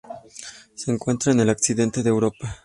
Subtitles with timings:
[0.73, 2.57] Se encuentra en el occidente de Europa.